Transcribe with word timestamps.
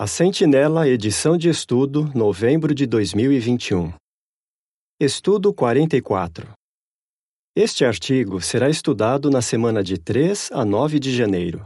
A 0.00 0.06
Sentinela, 0.06 0.86
edição 0.86 1.36
de 1.36 1.48
estudo, 1.48 2.04
novembro 2.14 2.72
de 2.72 2.86
2021. 2.86 3.92
Estudo 5.00 5.52
44. 5.52 6.52
Este 7.56 7.84
artigo 7.84 8.40
será 8.40 8.70
estudado 8.70 9.28
na 9.28 9.42
semana 9.42 9.82
de 9.82 9.98
3 9.98 10.52
a 10.52 10.64
9 10.64 11.00
de 11.00 11.12
janeiro. 11.12 11.64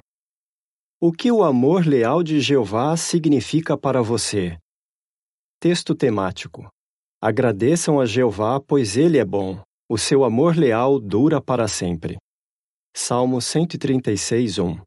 O 0.98 1.12
que 1.12 1.30
o 1.30 1.44
amor 1.44 1.84
leal 1.84 2.22
de 2.22 2.40
Jeová 2.40 2.96
significa 2.96 3.76
para 3.76 4.00
você? 4.00 4.56
Texto 5.60 5.94
temático. 5.94 6.70
Agradeçam 7.20 8.00
a 8.00 8.06
Jeová, 8.06 8.58
pois 8.58 8.96
ele 8.96 9.18
é 9.18 9.26
bom. 9.26 9.62
O 9.90 9.98
seu 9.98 10.24
amor 10.24 10.56
leal 10.56 10.98
dura 10.98 11.38
para 11.38 11.68
sempre. 11.68 12.16
Salmo 12.96 13.42
136, 13.42 14.58
1. 14.58 14.80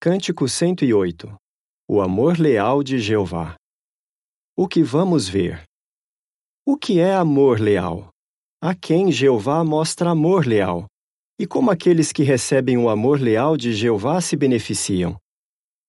Cântico 0.00 0.48
108. 0.48 1.36
O 1.90 2.02
amor 2.02 2.38
leal 2.38 2.82
de 2.82 2.98
Jeová. 2.98 3.56
O 4.54 4.68
que 4.68 4.82
vamos 4.82 5.26
ver? 5.26 5.64
O 6.62 6.76
que 6.76 7.00
é 7.00 7.14
amor 7.14 7.58
leal? 7.58 8.10
A 8.62 8.74
quem 8.74 9.10
Jeová 9.10 9.64
mostra 9.64 10.10
amor 10.10 10.46
leal? 10.46 10.84
E 11.40 11.46
como 11.46 11.70
aqueles 11.70 12.12
que 12.12 12.22
recebem 12.22 12.76
o 12.76 12.90
amor 12.90 13.18
leal 13.18 13.56
de 13.56 13.72
Jeová 13.72 14.20
se 14.20 14.36
beneficiam? 14.36 15.16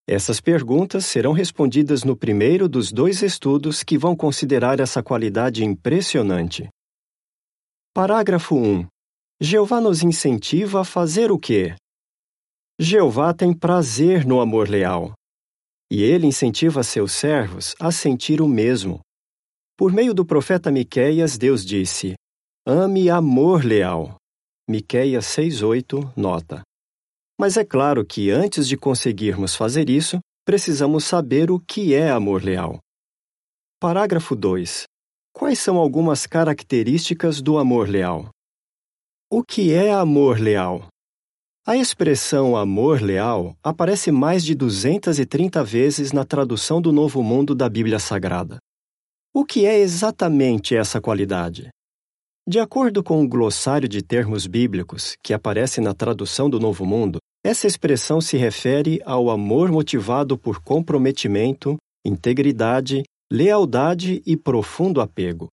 Essas 0.08 0.40
perguntas 0.40 1.04
serão 1.04 1.34
respondidas 1.34 2.06
no 2.06 2.16
primeiro 2.16 2.70
dos 2.70 2.94
dois 2.94 3.22
estudos 3.22 3.84
que 3.84 3.98
vão 3.98 4.16
considerar 4.16 4.80
essa 4.80 5.04
qualidade 5.04 5.66
impressionante. 5.66 6.70
Parágrafo 7.94 8.56
1. 8.56 8.88
Jeová 9.42 9.82
nos 9.82 10.02
incentiva 10.02 10.80
a 10.80 10.86
fazer 10.86 11.30
o 11.30 11.38
quê? 11.38 11.76
Jeová 12.80 13.34
tem 13.34 13.54
prazer 13.54 14.26
no 14.26 14.40
amor 14.40 14.70
leal. 14.70 15.19
E 15.92 16.04
ele 16.04 16.28
incentiva 16.28 16.84
seus 16.84 17.14
servos 17.14 17.76
a 17.80 17.92
sentir 17.92 18.42
o 18.42 18.48
mesmo. 18.48 19.00
Por 19.78 19.92
meio 19.92 20.14
do 20.14 20.26
profeta 20.26 20.72
Miqueias, 20.72 21.38
Deus 21.38 21.66
disse: 21.66 22.14
Ame 22.66 23.10
amor 23.10 23.64
leal. 23.64 24.16
Miqueias 24.70 25.26
6:8 25.26 26.14
nota. 26.16 26.62
Mas 27.40 27.58
é 27.58 27.66
claro 27.66 28.06
que 28.06 28.30
antes 28.30 28.68
de 28.68 28.78
conseguirmos 28.78 29.56
fazer 29.56 29.90
isso, 29.90 30.20
precisamos 30.46 31.06
saber 31.06 31.50
o 31.50 31.60
que 31.60 31.94
é 31.94 32.10
amor 32.10 32.44
leal. 32.44 32.80
Parágrafo 33.80 34.36
2. 34.36 34.84
Quais 35.34 35.58
são 35.58 35.78
algumas 35.78 36.28
características 36.28 37.42
do 37.42 37.58
amor 37.58 37.88
leal? 37.88 38.30
O 39.32 39.42
que 39.42 39.74
é 39.74 39.94
amor 39.94 40.38
leal? 40.38 40.88
A 41.70 41.78
expressão 41.78 42.58
amor 42.58 43.00
leal 43.00 43.56
aparece 43.62 44.12
mais 44.12 44.44
de 44.44 44.56
230 44.56 45.64
vezes 45.64 46.12
na 46.12 46.26
tradução 46.26 46.82
do 46.82 46.92
Novo 46.92 47.22
Mundo 47.22 47.54
da 47.54 47.70
Bíblia 47.70 48.00
Sagrada. 48.00 48.58
O 49.32 49.46
que 49.46 49.68
é 49.68 49.78
exatamente 49.78 50.76
essa 50.76 51.00
qualidade? 51.00 51.70
De 52.48 52.58
acordo 52.60 53.04
com 53.04 53.24
o 53.24 53.28
glossário 53.28 53.88
de 53.88 54.02
termos 54.02 54.48
bíblicos 54.48 55.16
que 55.24 55.32
aparece 55.32 55.80
na 55.80 55.94
tradução 55.94 56.50
do 56.50 56.60
Novo 56.60 56.88
Mundo, 56.88 57.20
essa 57.46 57.68
expressão 57.68 58.20
se 58.20 58.36
refere 58.36 59.00
ao 59.06 59.30
amor 59.30 59.72
motivado 59.72 60.40
por 60.40 60.64
comprometimento, 60.64 61.78
integridade, 62.04 63.04
lealdade 63.32 64.24
e 64.26 64.36
profundo 64.36 65.02
apego. 65.02 65.50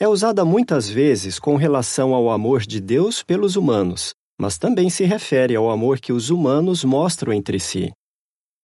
É 0.00 0.08
usada 0.08 0.42
muitas 0.42 0.88
vezes 0.88 1.38
com 1.38 1.56
relação 1.56 2.14
ao 2.14 2.30
amor 2.30 2.62
de 2.62 2.80
Deus 2.80 3.22
pelos 3.22 3.56
humanos, 3.56 4.14
mas 4.40 4.58
também 4.58 4.90
se 4.90 5.04
refere 5.04 5.54
ao 5.56 5.70
amor 5.70 6.00
que 6.00 6.12
os 6.12 6.30
humanos 6.30 6.84
mostram 6.84 7.32
entre 7.32 7.58
si. 7.60 7.92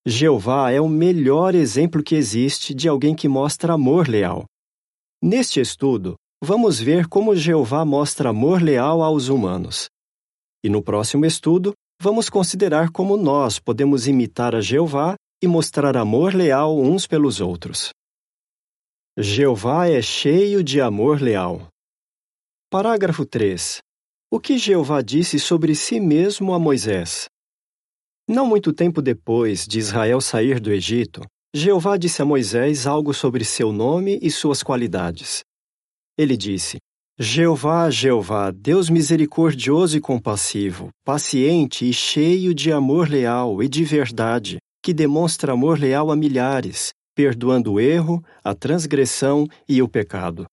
Jeová 0.06 0.70
é 0.70 0.80
o 0.80 0.88
melhor 0.88 1.54
exemplo 1.54 2.02
que 2.02 2.14
existe 2.14 2.74
de 2.74 2.88
alguém 2.88 3.14
que 3.14 3.28
mostra 3.28 3.74
amor 3.74 4.08
leal. 4.08 4.44
Neste 5.22 5.60
estudo, 5.60 6.16
vamos 6.42 6.80
ver 6.80 7.06
como 7.06 7.36
Jeová 7.36 7.84
mostra 7.84 8.30
amor 8.30 8.62
leal 8.62 9.02
aos 9.02 9.28
humanos. 9.28 9.88
E 10.64 10.68
no 10.68 10.82
próximo 10.82 11.26
estudo, 11.26 11.74
vamos 12.00 12.30
considerar 12.30 12.90
como 12.90 13.16
nós 13.16 13.58
podemos 13.58 14.06
imitar 14.06 14.54
a 14.54 14.60
Jeová 14.60 15.14
e 15.42 15.46
mostrar 15.46 15.96
amor 15.96 16.34
leal 16.34 16.78
uns 16.78 17.06
pelos 17.06 17.40
outros. 17.40 17.90
Jeová 19.18 19.88
é 19.88 20.00
cheio 20.00 20.64
de 20.64 20.80
amor 20.80 21.20
leal. 21.20 21.68
Parágrafo 22.70 23.26
3. 23.26 23.80
O 24.32 24.38
que 24.38 24.56
Jeová 24.56 25.02
disse 25.02 25.40
sobre 25.40 25.74
si 25.74 25.98
mesmo 25.98 26.54
a 26.54 26.58
Moisés? 26.58 27.26
Não 28.28 28.46
muito 28.46 28.72
tempo 28.72 29.02
depois 29.02 29.66
de 29.66 29.80
Israel 29.80 30.20
sair 30.20 30.60
do 30.60 30.70
Egito, 30.72 31.22
Jeová 31.52 31.96
disse 31.96 32.22
a 32.22 32.24
Moisés 32.24 32.86
algo 32.86 33.12
sobre 33.12 33.44
seu 33.44 33.72
nome 33.72 34.20
e 34.22 34.30
suas 34.30 34.62
qualidades. 34.62 35.40
Ele 36.16 36.36
disse: 36.36 36.78
Jeová, 37.18 37.90
Jeová, 37.90 38.52
Deus 38.52 38.88
misericordioso 38.88 39.96
e 39.96 40.00
compassivo, 40.00 40.90
paciente 41.04 41.90
e 41.90 41.92
cheio 41.92 42.54
de 42.54 42.70
amor 42.70 43.08
leal 43.08 43.60
e 43.60 43.68
de 43.68 43.82
verdade, 43.82 44.58
que 44.80 44.94
demonstra 44.94 45.54
amor 45.54 45.76
leal 45.76 46.08
a 46.08 46.14
milhares, 46.14 46.90
perdoando 47.16 47.72
o 47.72 47.80
erro, 47.80 48.24
a 48.44 48.54
transgressão 48.54 49.44
e 49.68 49.82
o 49.82 49.88
pecado. 49.88 50.46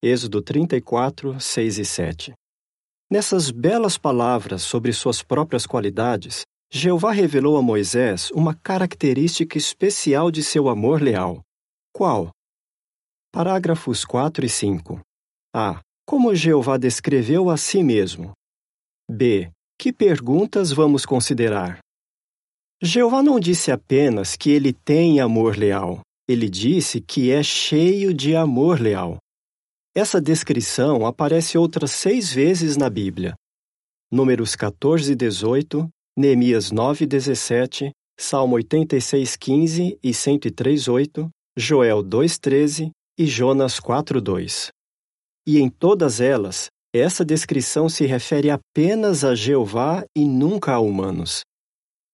Êxodo 0.00 0.40
34, 0.40 1.40
6 1.40 1.78
e 1.78 1.84
7. 1.84 2.39
Nessas 3.12 3.50
belas 3.50 3.98
palavras 3.98 4.62
sobre 4.62 4.92
suas 4.92 5.20
próprias 5.20 5.66
qualidades, 5.66 6.42
Jeová 6.70 7.10
revelou 7.10 7.56
a 7.56 7.62
Moisés 7.62 8.30
uma 8.30 8.54
característica 8.54 9.58
especial 9.58 10.30
de 10.30 10.44
seu 10.44 10.68
amor 10.68 11.02
leal. 11.02 11.42
Qual? 11.92 12.30
Parágrafos 13.32 14.04
4 14.04 14.46
e 14.46 14.48
5. 14.48 15.00
A. 15.52 15.80
Como 16.06 16.32
Jeová 16.36 16.76
descreveu 16.76 17.50
a 17.50 17.56
si 17.56 17.82
mesmo. 17.82 18.32
B. 19.10 19.50
Que 19.76 19.92
perguntas 19.92 20.70
vamos 20.70 21.04
considerar? 21.04 21.80
Jeová 22.80 23.24
não 23.24 23.40
disse 23.40 23.72
apenas 23.72 24.36
que 24.36 24.50
ele 24.50 24.72
tem 24.72 25.18
amor 25.18 25.56
leal, 25.56 26.00
ele 26.28 26.48
disse 26.48 27.00
que 27.00 27.32
é 27.32 27.42
cheio 27.42 28.14
de 28.14 28.36
amor 28.36 28.78
leal. 28.78 29.18
Essa 29.92 30.20
descrição 30.20 31.04
aparece 31.04 31.58
outras 31.58 31.90
seis 31.90 32.32
vezes 32.32 32.76
na 32.76 32.88
Bíblia. 32.88 33.34
Números 34.10 34.54
14 34.54 35.12
e 35.12 35.16
18, 35.16 35.88
Neemias 36.16 36.70
9 36.70 37.04
e 37.04 37.06
17, 37.08 37.90
Salmo 38.18 38.54
86, 38.54 39.34
15 39.34 39.98
e 40.00 40.14
103, 40.14 40.86
8, 40.86 41.28
Joel 41.56 42.04
2, 42.04 42.38
13 42.38 42.90
e 43.18 43.26
Jonas 43.26 43.80
4, 43.80 44.20
2. 44.20 44.70
E 45.48 45.58
em 45.58 45.68
todas 45.68 46.20
elas, 46.20 46.68
essa 46.94 47.24
descrição 47.24 47.88
se 47.88 48.06
refere 48.06 48.48
apenas 48.48 49.24
a 49.24 49.34
Jeová 49.34 50.04
e 50.16 50.24
nunca 50.24 50.72
a 50.72 50.78
humanos. 50.78 51.40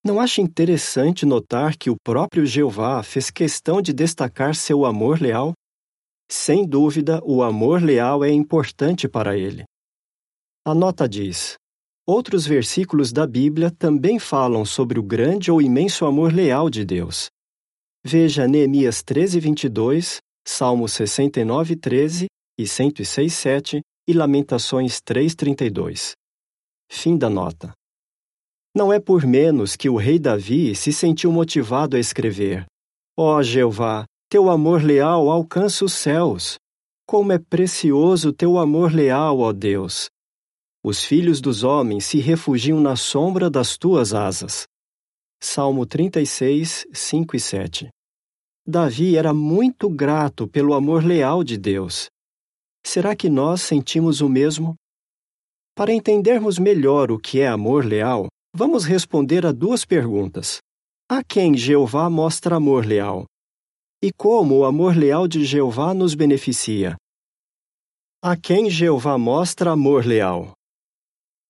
Não 0.03 0.19
acha 0.19 0.41
interessante 0.41 1.27
notar 1.27 1.77
que 1.77 1.91
o 1.91 1.97
próprio 2.03 2.47
Jeová 2.47 3.03
fez 3.03 3.31
questão 3.31 3.83
de 3.83 3.93
destacar 3.93 4.55
seu 4.55 4.87
amor 4.87 5.21
leal? 5.21 5.53
Sem 6.29 6.67
dúvida, 6.67 7.21
o 7.25 7.43
amor 7.43 7.83
leal 7.83 8.25
é 8.25 8.31
importante 8.31 9.09
para 9.09 9.37
ele. 9.37 9.65
A 10.65 10.75
nota 10.75 11.09
diz: 11.09 11.57
Outros 12.07 12.47
versículos 12.47 13.13
da 13.13 13.27
Bíblia 13.27 13.71
também 13.71 14.19
falam 14.19 14.65
sobre 14.65 14.99
o 14.99 15.03
grande 15.03 15.51
ou 15.51 15.63
imenso 15.63 16.05
amor 16.05 16.33
leal 16.33 16.69
de 16.69 16.85
Deus. 16.85 17.29
Veja 18.05 18.47
Neemias 18.47 19.03
13, 19.03 19.41
22, 19.41 20.19
Salmo 20.47 20.89
69, 20.89 21.77
13 21.77 22.27
e 22.59 22.67
106, 22.67 23.35
7 23.35 23.81
e 24.09 24.13
Lamentações 24.13 25.01
3, 25.01 25.35
32. 25.35 26.13
Fim 26.89 27.19
da 27.19 27.29
nota. 27.29 27.73
Não 28.75 28.93
é 28.93 29.01
por 29.01 29.27
menos 29.27 29.75
que 29.75 29.89
o 29.89 29.97
rei 29.97 30.19
Davi 30.19 30.75
se 30.75 30.93
sentiu 30.93 31.33
motivado 31.33 31.97
a 31.97 31.99
escrever: 31.99 32.67
Ó 33.17 33.37
oh, 33.37 33.43
Jeová, 33.43 34.05
teu 34.29 34.51
amor 34.51 34.83
leal 34.83 35.31
alcança 35.31 35.85
os 35.85 35.93
céus. 35.93 36.59
Como 37.07 37.33
é 37.33 37.39
precioso 37.39 38.33
teu 38.33 38.59
amor 38.59 38.93
leal, 38.93 39.39
ó 39.39 39.53
Deus! 39.53 40.11
Os 40.85 41.05
filhos 41.05 41.41
dos 41.41 41.63
homens 41.63 42.05
se 42.05 42.19
refugiam 42.19 42.81
na 42.81 42.97
sombra 42.97 43.49
das 43.49 43.77
tuas 43.77 44.13
asas. 44.13 44.67
Salmo 45.41 45.87
36, 45.87 46.87
5 46.93 47.37
e 47.37 47.41
7. 47.41 47.89
Davi 48.67 49.17
era 49.17 49.33
muito 49.33 49.89
grato 49.89 50.49
pelo 50.49 50.75
amor 50.75 51.05
leal 51.05 51.45
de 51.45 51.57
Deus. 51.57 52.09
Será 52.85 53.15
que 53.15 53.29
nós 53.29 53.63
sentimos 53.63 54.21
o 54.21 54.29
mesmo? 54.29 54.75
Para 55.75 55.93
entendermos 55.93 56.59
melhor 56.59 57.13
o 57.13 57.19
que 57.19 57.41
é 57.41 57.47
amor 57.47 57.85
leal, 57.85 58.27
vamos 58.55 58.85
responder 58.85 59.45
a 59.47 59.53
duas 59.53 59.85
perguntas. 59.85 60.59
A 61.09 61.23
quem 61.23 61.57
Jeová 61.57 62.09
mostra 62.11 62.57
amor 62.57 62.85
leal? 62.85 63.25
E 64.03 64.13
como 64.13 64.59
o 64.59 64.65
amor 64.65 64.97
leal 64.97 65.27
de 65.27 65.45
Jeová 65.45 65.95
nos 65.95 66.15
beneficia. 66.15 66.97
A 68.23 68.37
quem 68.37 68.69
Jeová 68.69 69.17
mostra 69.17 69.73
amor 69.73 70.05
leal? 70.05 70.53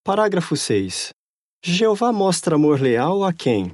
Parágrafo 0.04 0.56
6. 0.56 1.10
Jeová 1.64 2.12
mostra 2.12 2.54
amor 2.54 2.80
leal 2.80 3.24
a 3.24 3.32
quem? 3.32 3.72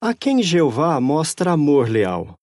A 0.00 0.14
quem 0.14 0.42
Jeová 0.42 1.00
mostra 1.00 1.52
amor 1.52 1.88
leal? 1.88 2.34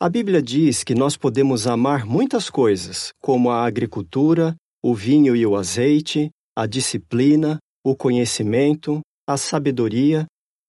A 0.00 0.08
Bíblia 0.08 0.42
diz 0.42 0.82
que 0.82 0.94
nós 0.94 1.16
podemos 1.16 1.66
amar 1.66 2.04
muitas 2.04 2.50
coisas, 2.50 3.12
como 3.22 3.50
a 3.50 3.64
agricultura, 3.64 4.56
o 4.82 4.94
vinho 4.94 5.36
e 5.36 5.46
o 5.46 5.56
azeite, 5.56 6.30
a 6.56 6.66
disciplina, 6.66 7.58
o 7.84 7.94
conhecimento, 7.94 9.00
a 9.26 9.36
sabedoria, 9.36 10.26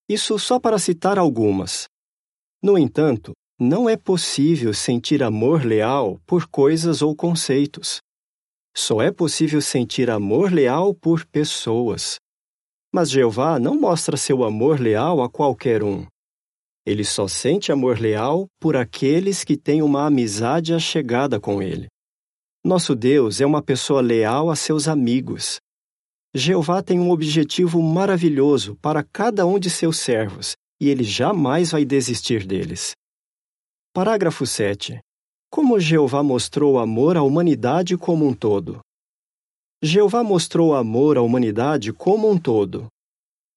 isso 0.08 0.38
só 0.38 0.60
para 0.60 0.78
citar 0.78 1.18
algumas. 1.18 1.88
No 2.62 2.78
entanto, 2.78 3.34
não 3.60 3.90
é 3.90 3.96
possível 3.96 4.74
sentir 4.74 5.24
amor 5.24 5.66
leal 5.66 6.20
por 6.26 6.46
coisas 6.48 7.02
ou 7.02 7.16
conceitos. 7.16 8.02
Só 8.76 9.02
é 9.02 9.10
possível 9.12 9.62
sentir 9.62 10.10
amor 10.10 10.52
leal 10.52 10.94
por 10.94 11.26
pessoas. 11.26 12.20
Mas 12.94 13.10
Jeová 13.10 13.58
não 13.58 13.80
mostra 13.80 14.18
seu 14.18 14.44
amor 14.44 14.80
leal 14.80 15.22
a 15.22 15.30
qualquer 15.30 15.84
um. 15.84 16.06
Ele 16.86 17.06
só 17.06 17.28
sente 17.28 17.72
amor 17.72 17.98
leal 17.98 18.48
por 18.60 18.76
aqueles 18.76 19.46
que 19.46 19.56
têm 19.56 19.82
uma 19.82 20.06
amizade 20.06 20.74
achegada 20.74 21.40
com 21.40 21.62
ele. 21.62 21.88
Nosso 22.64 22.94
Deus 22.94 23.40
é 23.40 23.46
uma 23.46 23.62
pessoa 23.62 24.02
leal 24.02 24.50
a 24.50 24.56
seus 24.56 24.88
amigos. 24.88 25.60
Jeová 26.34 26.84
tem 26.84 27.00
um 27.00 27.10
objetivo 27.10 27.82
maravilhoso 27.82 28.76
para 28.82 29.02
cada 29.02 29.46
um 29.46 29.58
de 29.58 29.70
seus 29.70 29.98
servos 29.98 30.56
e 30.80 30.90
ele 30.90 31.06
jamais 31.06 31.72
vai 31.72 31.86
desistir 31.86 32.46
deles. 32.46 32.94
Parágrafo 33.96 34.46
7. 34.46 35.00
Como 35.50 35.80
Jeová 35.80 36.22
mostrou 36.22 36.78
amor 36.78 37.16
à 37.16 37.24
humanidade 37.24 37.98
como 37.98 38.28
um 38.28 38.34
todo? 38.34 38.82
Jeová 39.82 40.22
mostrou 40.22 40.76
amor 40.76 41.18
à 41.18 41.22
humanidade 41.22 41.94
como 41.94 42.30
um 42.30 42.38
todo. 42.38 42.88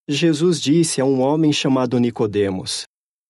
Jesus 0.08 0.60
disse 0.60 1.00
a 1.00 1.04
um 1.04 1.20
homem 1.20 1.52
chamado 1.52 1.98
Nicodemos: 1.98 2.84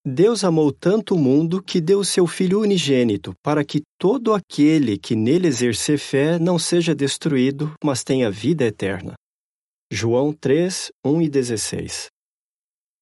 Deus 0.07 0.45
amou 0.45 0.71
tanto 0.71 1.15
o 1.15 1.19
mundo 1.19 1.63
que 1.63 1.81
deu 1.81 2.05
seu 2.05 2.27
Filho 2.27 2.61
unigênito, 2.61 3.33
para 3.43 3.65
que 3.65 3.81
todo 3.99 4.35
aquele 4.35 4.99
que 4.99 5.17
nele 5.17 5.49
exercer 5.49 5.99
fé 5.99 6.39
não 6.39 6.59
seja 6.59 6.95
destruído, 6.95 7.73
mas 7.83 8.05
tenha 8.05 8.31
vida 8.31 8.67
eterna. 8.67 9.15
João 9.91 10.31
3, 10.31 10.91
1 11.07 11.23
e 11.23 11.29
16. 11.31 12.09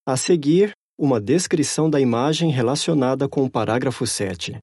A 0.07 0.17
seguir, 0.17 0.76
uma 0.99 1.21
descrição 1.21 1.91
da 1.91 2.01
imagem 2.01 2.51
relacionada 2.51 3.29
com 3.29 3.45
o 3.45 3.51
parágrafo 3.51 4.07
7. 4.07 4.57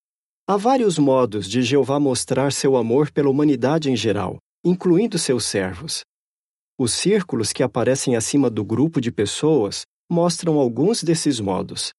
Há 0.47 0.57
vários 0.57 0.97
modos 0.97 1.47
de 1.47 1.62
Jeová 1.62 2.00
mostrar 2.00 2.51
seu 2.51 2.75
amor 2.75 3.12
pela 3.12 3.30
humanidade 3.30 3.91
em 3.91 3.95
geral, 3.95 4.38
incluindo 4.65 5.19
seus 5.19 5.45
servos. 5.45 6.01
Os 6.77 6.91
círculos 6.91 7.53
que 7.53 7.62
aparecem 7.62 8.15
acima 8.15 8.50
do 8.50 8.65
grupo 8.65 9.00
de 9.00 9.12
pessoas 9.12 9.83
mostram 10.09 10.57
alguns 10.59 11.03
desses 11.03 11.39
modos. 11.39 11.94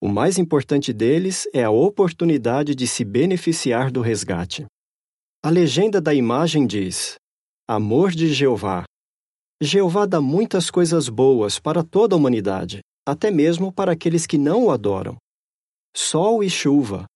O 0.00 0.08
mais 0.08 0.38
importante 0.38 0.90
deles 0.90 1.46
é 1.52 1.62
a 1.62 1.70
oportunidade 1.70 2.74
de 2.74 2.86
se 2.86 3.04
beneficiar 3.04 3.90
do 3.90 4.00
resgate. 4.00 4.64
A 5.44 5.50
legenda 5.50 6.00
da 6.00 6.14
imagem 6.14 6.66
diz: 6.66 7.16
Amor 7.68 8.12
de 8.12 8.32
Jeová. 8.32 8.84
Jeová 9.60 10.06
dá 10.06 10.20
muitas 10.22 10.70
coisas 10.70 11.08
boas 11.08 11.58
para 11.58 11.82
toda 11.82 12.14
a 12.14 12.18
humanidade, 12.18 12.80
até 13.08 13.30
mesmo 13.30 13.72
para 13.72 13.92
aqueles 13.92 14.26
que 14.26 14.36
não 14.36 14.66
o 14.66 14.70
adoram. 14.70 15.16
Sol 15.96 16.44
e 16.44 16.50
chuva, 16.50 17.06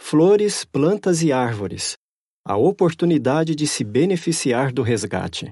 flores, 0.00 0.64
plantas 0.64 1.22
e 1.24 1.32
árvores, 1.32 1.96
a 2.46 2.56
oportunidade 2.56 3.56
de 3.56 3.66
se 3.66 3.82
beneficiar 3.82 4.72
do 4.72 4.80
resgate. 4.82 5.50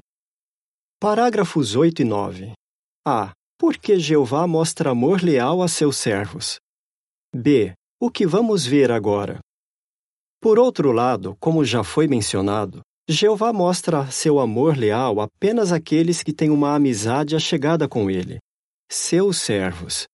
Parágrafos 1.01 1.75
8 1.75 2.03
e 2.03 2.05
9. 2.05 2.53
A. 3.05 3.33
Por 3.59 3.77
que 3.77 3.99
Jeová 3.99 4.47
mostra 4.47 4.91
amor 4.91 5.21
leal 5.21 5.63
a 5.63 5.67
seus 5.67 5.97
servos? 5.97 6.61
B. 7.35 7.75
O 8.01 8.09
que 8.09 8.25
vamos 8.25 8.65
ver 8.65 8.93
agora? 8.93 9.41
Por 10.41 10.61
outro 10.61 10.93
lado, 10.93 11.37
como 11.41 11.65
já 11.65 11.83
foi 11.83 12.07
mencionado, 12.07 12.83
Jeová 13.09 13.53
mostra 13.53 14.09
seu 14.13 14.39
amor 14.39 14.77
leal 14.77 15.21
apenas 15.21 15.73
àqueles 15.73 16.23
que 16.23 16.33
têm 16.33 16.51
uma 16.51 16.77
amizade 16.77 17.35
achegada 17.35 17.89
com 17.89 18.09
ele, 18.09 18.39
seus 18.91 19.37
servos. 19.39 20.07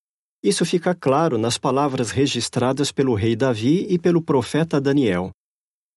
Isso 0.42 0.64
fica 0.66 0.94
claro 0.94 1.38
nas 1.38 1.56
palavras 1.56 2.10
registradas 2.10 2.90
pelo 2.90 3.14
rei 3.14 3.36
Davi 3.36 3.86
e 3.88 3.98
pelo 3.98 4.20
profeta 4.20 4.80
Daniel. 4.80 5.30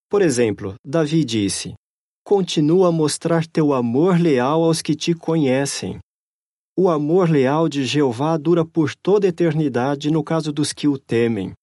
Por 0.10 0.22
exemplo, 0.22 0.76
Davi 0.86 1.26
disse: 1.26 1.74
Continua 2.24 2.90
a 2.90 2.92
mostrar 2.92 3.46
teu 3.48 3.74
amor 3.74 4.20
leal 4.20 4.64
aos 4.64 4.82
que 4.82 4.96
te 4.96 5.14
conhecem. 5.14 6.00
O 6.78 6.90
amor 6.90 7.30
leal 7.30 7.68
de 7.68 7.84
Jeová 7.84 8.38
dura 8.38 8.64
por 8.64 8.96
toda 8.96 9.26
a 9.26 9.30
eternidade 9.30 10.12
no 10.12 10.24
caso 10.24 10.54
dos 10.54 10.72
que 10.72 10.88
o 10.88 10.98
temem. 10.98 11.54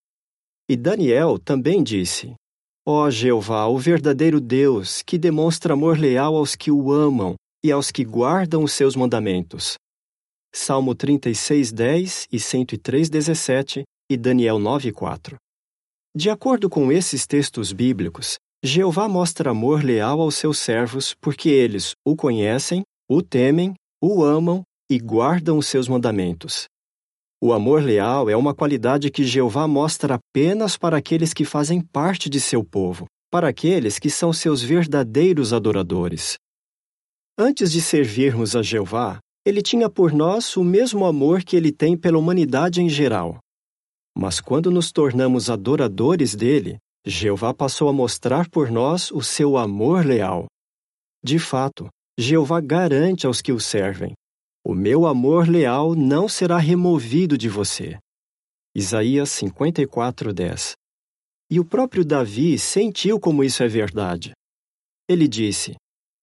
E 0.69 0.75
Daniel 0.75 1.39
também 1.39 1.81
disse: 1.81 2.35
Ó 2.85 3.09
Jeová, 3.09 3.65
o 3.67 3.77
verdadeiro 3.79 4.41
Deus, 4.41 5.01
que 5.01 5.17
demonstra 5.17 5.73
amor 5.73 5.97
leal 5.97 6.35
aos 6.35 6.55
que 6.55 6.69
o 6.69 6.91
amam 6.91 7.35
e 7.63 7.71
aos 7.71 7.89
que 7.89 8.03
guardam 8.03 8.63
os 8.63 8.73
seus 8.73 8.95
mandamentos. 8.95 9.75
Salmo 10.57 10.95
36, 10.95 11.73
10 11.73 12.27
e 12.31 12.39
103, 12.39 13.09
17 13.09 13.83
e 14.09 14.15
Daniel 14.15 14.57
9, 14.57 14.93
4. 14.93 15.35
De 16.15 16.29
acordo 16.29 16.69
com 16.69 16.89
esses 16.93 17.27
textos 17.27 17.73
bíblicos, 17.73 18.37
Jeová 18.63 19.09
mostra 19.09 19.51
amor 19.51 19.83
leal 19.83 20.21
aos 20.21 20.35
seus 20.35 20.57
servos 20.57 21.13
porque 21.19 21.49
eles 21.49 21.91
o 22.05 22.15
conhecem, 22.15 22.83
o 23.11 23.21
temem, 23.21 23.73
o 24.01 24.23
amam 24.23 24.63
e 24.89 24.97
guardam 24.97 25.57
os 25.57 25.67
seus 25.67 25.89
mandamentos. 25.89 26.67
O 27.43 27.51
amor 27.51 27.83
leal 27.83 28.29
é 28.29 28.37
uma 28.37 28.55
qualidade 28.55 29.11
que 29.11 29.25
Jeová 29.25 29.67
mostra 29.67 30.15
apenas 30.15 30.77
para 30.77 30.95
aqueles 30.95 31.33
que 31.33 31.43
fazem 31.43 31.81
parte 31.81 32.29
de 32.29 32.39
seu 32.39 32.63
povo, 32.63 33.07
para 33.29 33.49
aqueles 33.49 33.99
que 33.99 34.09
são 34.09 34.31
seus 34.31 34.63
verdadeiros 34.63 35.51
adoradores. 35.51 36.37
Antes 37.37 37.73
de 37.73 37.81
servirmos 37.81 38.55
a 38.55 38.63
Jeová, 38.63 39.19
ele 39.45 39.61
tinha 39.61 39.87
por 39.87 40.11
nós 40.11 40.57
o 40.57 40.63
mesmo 40.63 41.05
amor 41.05 41.43
que 41.43 41.55
ele 41.55 41.71
tem 41.71 41.95
pela 41.95 42.17
humanidade 42.17 42.81
em 42.81 42.89
geral. 42.89 43.37
Mas 44.17 44.39
quando 44.39 44.71
nos 44.71 44.91
tornamos 44.91 45.49
adoradores 45.49 46.33
dele, 46.33 46.79
Jeová 47.05 47.53
passou 47.53 47.87
a 47.87 47.93
mostrar 47.93 48.49
por 48.49 48.71
nós 48.71 49.11
o 49.11 49.21
seu 49.21 49.57
amor 49.57 50.03
leal. 50.03 50.47
De 51.23 51.37
fato, 51.37 51.87
Jeová 52.17 52.59
garante 52.59 53.27
aos 53.27 53.41
que 53.41 53.51
o 53.51 53.59
servem: 53.59 54.13
O 54.65 54.73
meu 54.73 55.05
amor 55.05 55.47
leal 55.47 55.93
não 55.93 56.27
será 56.27 56.57
removido 56.57 57.37
de 57.37 57.47
você. 57.47 57.99
Isaías 58.73 59.29
54:10. 59.29 60.73
E 61.51 61.59
o 61.59 61.65
próprio 61.65 62.03
Davi 62.03 62.57
sentiu 62.57 63.19
como 63.19 63.43
isso 63.43 63.61
é 63.61 63.67
verdade. 63.67 64.31
Ele 65.07 65.27
disse: 65.27 65.75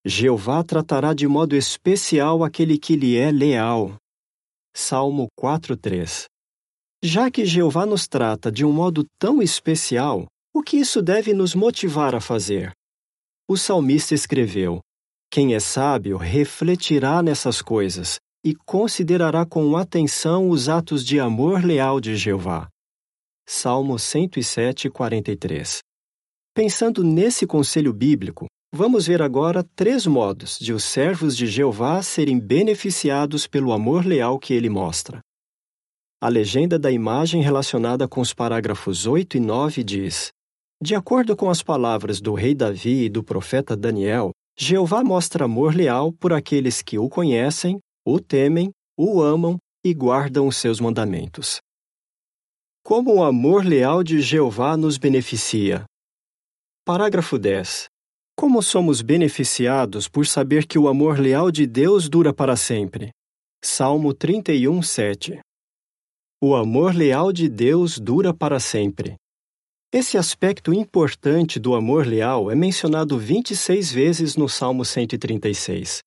Jeová 0.04 0.64
tratará 0.64 1.14
de 1.14 1.28
modo 1.28 1.54
especial 1.54 2.42
aquele 2.42 2.76
que 2.76 2.96
lhe 2.96 3.16
é 3.16 3.30
leal. 3.30 3.94
Salmo 4.74 5.28
4:3. 5.38 6.26
Já 7.00 7.30
que 7.30 7.44
Jeová 7.44 7.86
nos 7.86 8.08
trata 8.08 8.50
de 8.50 8.64
um 8.64 8.72
modo 8.72 9.04
tão 9.16 9.40
especial, 9.40 10.26
o 10.52 10.60
que 10.60 10.76
isso 10.76 11.00
deve 11.00 11.32
nos 11.32 11.54
motivar 11.54 12.16
a 12.16 12.20
fazer? 12.20 12.72
O 13.48 13.56
salmista 13.56 14.12
escreveu: 14.12 14.80
Quem 15.30 15.54
é 15.54 15.60
sábio 15.60 16.16
refletirá 16.16 17.22
nessas 17.22 17.62
coisas 17.62 18.18
e 18.44 18.56
considerará 18.56 19.46
com 19.46 19.76
atenção 19.76 20.50
os 20.50 20.68
atos 20.68 21.04
de 21.04 21.20
amor 21.20 21.64
leal 21.64 22.00
de 22.00 22.16
Jeová. 22.16 22.68
Salmo 23.48 24.00
107, 24.00 24.90
43. 24.90 25.78
Pensando 26.52 27.04
nesse 27.04 27.46
conselho 27.46 27.92
bíblico, 27.92 28.46
vamos 28.72 29.06
ver 29.06 29.20
agora 29.20 29.62
três 29.76 30.06
modos 30.06 30.58
de 30.58 30.72
os 30.72 30.82
servos 30.82 31.36
de 31.36 31.46
Jeová 31.46 32.02
serem 32.02 32.38
beneficiados 32.40 33.46
pelo 33.46 33.72
amor 33.72 34.06
leal 34.06 34.38
que 34.38 34.54
ele 34.54 34.70
mostra. 34.70 35.20
A 36.20 36.28
legenda 36.28 36.78
da 36.78 36.90
imagem 36.90 37.42
relacionada 37.42 38.08
com 38.08 38.20
os 38.20 38.32
parágrafos 38.32 39.06
8 39.06 39.36
e 39.36 39.40
9 39.40 39.84
diz: 39.84 40.30
De 40.80 40.94
acordo 40.94 41.36
com 41.36 41.50
as 41.50 41.62
palavras 41.62 42.20
do 42.20 42.32
rei 42.32 42.54
Davi 42.54 43.04
e 43.04 43.08
do 43.10 43.22
profeta 43.22 43.76
Daniel, 43.76 44.30
Jeová 44.58 45.04
mostra 45.04 45.44
amor 45.44 45.74
leal 45.74 46.12
por 46.12 46.32
aqueles 46.32 46.80
que 46.80 46.98
o 46.98 47.08
conhecem, 47.08 47.78
o 48.06 48.20
temem, 48.20 48.70
o 48.96 49.20
amam 49.20 49.58
e 49.84 49.92
guardam 49.92 50.46
os 50.46 50.56
seus 50.56 50.78
mandamentos. 50.80 51.60
Como 52.84 53.16
o 53.16 53.24
amor 53.24 53.64
leal 53.64 54.02
de 54.02 54.20
Jeová 54.20 54.76
nos 54.76 54.96
beneficia? 54.96 55.84
Parágrafo 56.84 57.38
10. 57.38 57.91
Como 58.36 58.62
somos 58.62 59.02
beneficiados 59.02 60.08
por 60.08 60.26
saber 60.26 60.66
que 60.66 60.78
o 60.78 60.88
amor 60.88 61.18
leal 61.18 61.50
de 61.50 61.66
Deus 61.66 62.08
dura 62.08 62.32
para 62.32 62.56
sempre? 62.56 63.10
Salmo 63.62 64.12
31, 64.12 64.82
7. 64.82 65.40
O 66.42 66.56
amor 66.56 66.94
leal 66.94 67.32
de 67.32 67.48
Deus 67.48 67.98
dura 67.98 68.34
para 68.34 68.58
sempre. 68.58 69.16
Esse 69.92 70.16
aspecto 70.16 70.72
importante 70.72 71.60
do 71.60 71.74
amor 71.74 72.06
leal 72.06 72.50
é 72.50 72.54
mencionado 72.54 73.18
26 73.18 73.92
vezes 73.92 74.36
no 74.36 74.48
Salmo 74.48 74.84
136. 74.84 76.00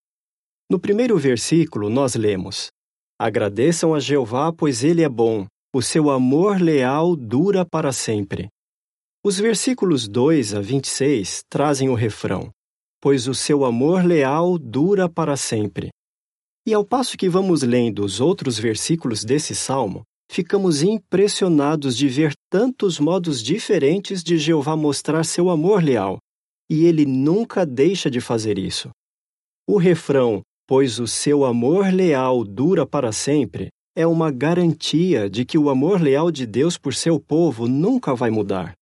No 0.69 0.79
primeiro 0.79 1.17
versículo, 1.17 1.89
nós 1.89 2.15
lemos: 2.15 2.69
Agradeçam 3.17 3.93
a 3.93 3.99
Jeová, 3.99 4.51
pois 4.51 4.83
ele 4.83 5.03
é 5.03 5.09
bom, 5.09 5.45
o 5.73 5.81
seu 5.81 6.09
amor 6.09 6.59
leal 6.59 7.15
dura 7.15 7.63
para 7.63 7.93
sempre. 7.93 8.49
Os 9.27 9.39
versículos 9.39 10.07
2 10.07 10.53
a 10.53 10.61
26 10.61 11.45
trazem 11.49 11.89
o 11.89 11.95
refrão: 11.95 12.51
Pois 13.01 13.27
o 13.27 13.33
seu 13.33 13.65
amor 13.65 14.05
leal 14.05 14.59
dura 14.59 15.09
para 15.09 15.35
sempre. 15.35 15.89
E 16.63 16.71
ao 16.75 16.85
passo 16.85 17.17
que 17.17 17.27
vamos 17.27 17.63
lendo 17.63 18.05
os 18.05 18.21
outros 18.21 18.59
versículos 18.59 19.23
desse 19.23 19.55
salmo, 19.55 20.03
ficamos 20.31 20.83
impressionados 20.83 21.97
de 21.97 22.07
ver 22.07 22.33
tantos 22.51 22.99
modos 22.99 23.41
diferentes 23.41 24.23
de 24.23 24.37
Jeová 24.37 24.75
mostrar 24.75 25.23
seu 25.23 25.49
amor 25.49 25.83
leal, 25.83 26.19
e 26.69 26.85
ele 26.85 27.03
nunca 27.03 27.65
deixa 27.65 28.11
de 28.11 28.21
fazer 28.21 28.59
isso. 28.59 28.91
O 29.67 29.79
refrão, 29.79 30.43
pois 30.67 30.99
o 30.99 31.07
seu 31.07 31.45
amor 31.45 31.91
leal 31.91 32.43
dura 32.43 32.85
para 32.85 33.11
sempre, 33.11 33.69
é 33.95 34.05
uma 34.05 34.29
garantia 34.29 35.27
de 35.27 35.43
que 35.45 35.57
o 35.57 35.71
amor 35.71 35.99
leal 35.99 36.29
de 36.29 36.45
Deus 36.45 36.77
por 36.77 36.93
seu 36.93 37.19
povo 37.19 37.67
nunca 37.67 38.13
vai 38.13 38.29
mudar. 38.29 38.75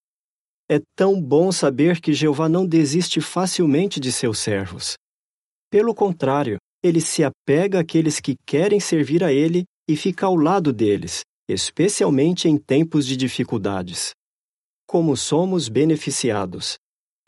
É 0.73 0.81
tão 0.95 1.21
bom 1.21 1.51
saber 1.51 2.01
que 2.01 2.15
Jeová 2.15 2.49
não 2.49 2.65
desiste 2.65 3.21
facilmente 3.21 3.99
de 3.99 4.11
seus 4.11 4.39
servos. 4.39 4.95
Pelo 5.69 5.93
contrário, 5.93 6.57
ele 6.83 6.99
se 6.99 7.23
apega 7.23 7.81
àqueles 7.81 8.19
que 8.19 8.33
querem 8.43 8.79
servir 8.79 9.23
a 9.23 9.31
ele 9.31 9.65
e 9.87 9.95
fica 9.95 10.25
ao 10.25 10.35
lado 10.35 10.73
deles, 10.73 11.21
especialmente 11.47 12.47
em 12.47 12.57
tempos 12.57 13.05
de 13.05 13.15
dificuldades. 13.15 14.13
Como 14.87 15.15
somos 15.15 15.69
beneficiados. 15.69 16.73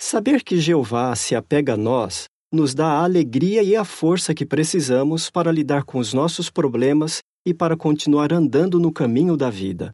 Saber 0.01 0.43
que 0.43 0.59
Jeová 0.59 1.15
se 1.15 1.35
apega 1.35 1.75
a 1.75 1.77
nós 1.77 2.25
nos 2.51 2.73
dá 2.73 2.87
a 2.87 3.03
alegria 3.03 3.61
e 3.61 3.75
a 3.75 3.85
força 3.85 4.33
que 4.33 4.43
precisamos 4.43 5.29
para 5.29 5.51
lidar 5.51 5.83
com 5.83 5.99
os 5.99 6.15
nossos 6.15 6.49
problemas 6.49 7.19
e 7.45 7.53
para 7.53 7.77
continuar 7.77 8.33
andando 8.33 8.79
no 8.79 8.91
caminho 8.91 9.37
da 9.37 9.51
vida. 9.51 9.91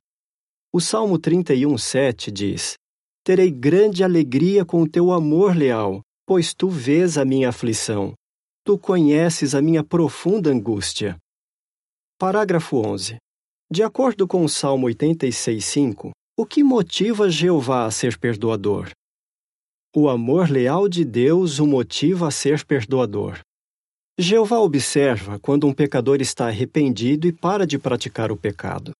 O 0.71 0.79
Salmo 0.79 1.19
31:7 1.19 2.31
diz: 2.31 2.75
Terei 3.23 3.51
grande 3.51 4.03
alegria 4.03 4.65
com 4.65 4.81
o 4.81 4.89
teu 4.89 5.11
amor 5.11 5.55
leal, 5.55 6.01
pois 6.25 6.55
tu 6.55 6.69
vês 6.69 7.19
a 7.19 7.25
minha 7.25 7.49
aflição. 7.49 8.13
Tu 8.63 8.77
conheces 8.79 9.53
a 9.53 9.61
minha 9.61 9.83
profunda 9.83 10.49
angústia. 10.49 11.17
Parágrafo 12.17 12.77
11. 12.77 13.17
De 13.71 13.83
acordo 13.83 14.27
com 14.27 14.43
o 14.43 14.49
Salmo 14.49 14.87
86:5, 14.87 16.11
o 16.35 16.45
que 16.45 16.63
motiva 16.63 17.29
Jeová 17.29 17.85
a 17.85 17.91
ser 17.91 18.17
perdoador? 18.17 18.89
O 19.95 20.09
amor 20.09 20.49
leal 20.49 20.89
de 20.89 21.05
Deus 21.05 21.59
o 21.59 21.67
motiva 21.67 22.27
a 22.27 22.31
ser 22.31 22.65
perdoador. 22.65 23.39
Jeová 24.17 24.59
observa 24.59 25.39
quando 25.39 25.67
um 25.67 25.73
pecador 25.73 26.21
está 26.21 26.47
arrependido 26.47 27.27
e 27.27 27.31
para 27.31 27.67
de 27.67 27.77
praticar 27.77 28.31
o 28.31 28.37
pecado. 28.37 28.93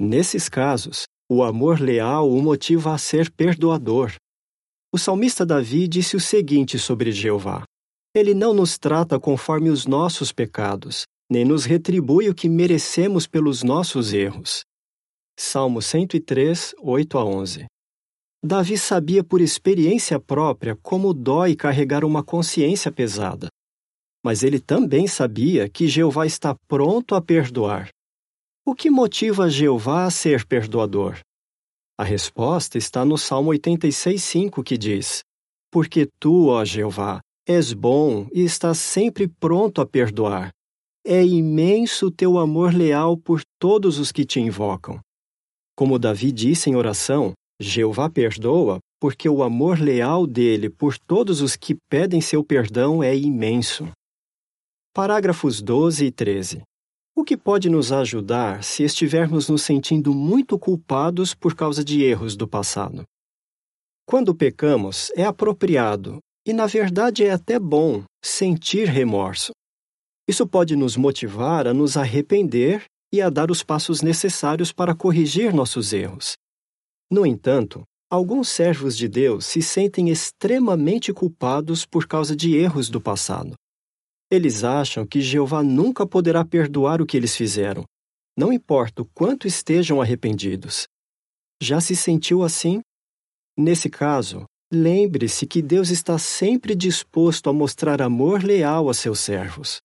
Nesses 0.00 0.48
casos, 0.48 1.04
o 1.32 1.42
amor 1.42 1.80
leal 1.80 2.30
o 2.30 2.42
motiva 2.42 2.92
a 2.92 2.98
ser 2.98 3.30
perdoador. 3.30 4.14
O 4.92 4.98
salmista 4.98 5.46
Davi 5.46 5.88
disse 5.88 6.14
o 6.14 6.20
seguinte 6.20 6.78
sobre 6.78 7.10
Jeová: 7.10 7.64
Ele 8.14 8.34
não 8.34 8.52
nos 8.52 8.76
trata 8.76 9.18
conforme 9.18 9.70
os 9.70 9.86
nossos 9.86 10.30
pecados, 10.30 11.06
nem 11.30 11.44
nos 11.44 11.64
retribui 11.64 12.28
o 12.28 12.34
que 12.34 12.48
merecemos 12.48 13.26
pelos 13.26 13.62
nossos 13.62 14.12
erros. 14.12 14.62
Salmo 15.38 15.80
103, 15.80 16.74
8 16.78 17.18
a 17.18 17.24
11. 17.24 17.66
Davi 18.44 18.76
sabia 18.76 19.24
por 19.24 19.40
experiência 19.40 20.20
própria 20.20 20.76
como 20.82 21.14
dói 21.14 21.56
carregar 21.56 22.04
uma 22.04 22.22
consciência 22.22 22.92
pesada. 22.92 23.48
Mas 24.22 24.42
ele 24.42 24.60
também 24.60 25.06
sabia 25.06 25.68
que 25.70 25.88
Jeová 25.88 26.26
está 26.26 26.54
pronto 26.68 27.14
a 27.14 27.22
perdoar. 27.22 27.88
O 28.64 28.76
que 28.76 28.88
motiva 28.88 29.50
Jeová 29.50 30.04
a 30.04 30.10
ser 30.10 30.46
perdoador? 30.46 31.18
A 31.98 32.04
resposta 32.04 32.78
está 32.78 33.04
no 33.04 33.18
Salmo 33.18 33.50
86,5 33.50 34.62
que 34.62 34.78
diz: 34.78 35.24
Porque 35.68 36.08
tu, 36.20 36.46
ó 36.46 36.64
Jeová, 36.64 37.20
és 37.44 37.72
bom 37.72 38.28
e 38.32 38.44
estás 38.44 38.78
sempre 38.78 39.26
pronto 39.26 39.80
a 39.80 39.86
perdoar, 39.86 40.50
é 41.04 41.24
imenso 41.24 42.08
teu 42.08 42.38
amor 42.38 42.72
leal 42.72 43.16
por 43.16 43.42
todos 43.58 43.98
os 43.98 44.12
que 44.12 44.24
te 44.24 44.38
invocam. 44.38 45.00
Como 45.76 45.98
Davi 45.98 46.30
disse 46.30 46.70
em 46.70 46.76
oração, 46.76 47.32
Jeová 47.60 48.08
perdoa 48.08 48.78
porque 49.00 49.28
o 49.28 49.42
amor 49.42 49.80
leal 49.80 50.24
dele 50.24 50.70
por 50.70 50.96
todos 50.96 51.40
os 51.40 51.56
que 51.56 51.76
pedem 51.90 52.20
seu 52.20 52.44
perdão 52.44 53.02
é 53.02 53.16
imenso. 53.16 53.90
Parágrafos 54.94 55.60
12 55.60 56.04
e 56.04 56.12
13. 56.12 56.62
O 57.14 57.24
que 57.24 57.36
pode 57.36 57.68
nos 57.68 57.92
ajudar 57.92 58.64
se 58.64 58.82
estivermos 58.82 59.46
nos 59.46 59.60
sentindo 59.62 60.14
muito 60.14 60.58
culpados 60.58 61.34
por 61.34 61.54
causa 61.54 61.84
de 61.84 62.02
erros 62.02 62.34
do 62.34 62.48
passado? 62.48 63.04
Quando 64.06 64.34
pecamos, 64.34 65.12
é 65.14 65.22
apropriado 65.22 66.20
e, 66.46 66.54
na 66.54 66.66
verdade, 66.66 67.22
é 67.22 67.30
até 67.30 67.58
bom 67.58 68.02
sentir 68.24 68.88
remorso. 68.88 69.52
Isso 70.26 70.46
pode 70.46 70.74
nos 70.74 70.96
motivar 70.96 71.66
a 71.66 71.74
nos 71.74 71.98
arrepender 71.98 72.86
e 73.12 73.20
a 73.20 73.28
dar 73.28 73.50
os 73.50 73.62
passos 73.62 74.00
necessários 74.00 74.72
para 74.72 74.94
corrigir 74.94 75.52
nossos 75.52 75.92
erros. 75.92 76.32
No 77.10 77.26
entanto, 77.26 77.82
alguns 78.10 78.48
servos 78.48 78.96
de 78.96 79.06
Deus 79.06 79.44
se 79.44 79.60
sentem 79.60 80.08
extremamente 80.08 81.12
culpados 81.12 81.84
por 81.84 82.06
causa 82.06 82.34
de 82.34 82.56
erros 82.56 82.88
do 82.88 83.02
passado. 83.02 83.54
Eles 84.32 84.64
acham 84.64 85.06
que 85.06 85.20
Jeová 85.20 85.62
nunca 85.62 86.06
poderá 86.06 86.42
perdoar 86.42 87.02
o 87.02 87.06
que 87.06 87.18
eles 87.18 87.36
fizeram, 87.36 87.84
não 88.34 88.50
importa 88.50 89.02
o 89.02 89.04
quanto 89.04 89.46
estejam 89.46 90.00
arrependidos. 90.00 90.86
Já 91.62 91.82
se 91.82 91.94
sentiu 91.94 92.42
assim? 92.42 92.80
Nesse 93.58 93.90
caso, 93.90 94.46
lembre-se 94.72 95.46
que 95.46 95.60
Deus 95.60 95.90
está 95.90 96.18
sempre 96.18 96.74
disposto 96.74 97.50
a 97.50 97.52
mostrar 97.52 98.00
amor 98.00 98.42
leal 98.42 98.88
a 98.88 98.94
seus 98.94 99.20
servos 99.20 99.78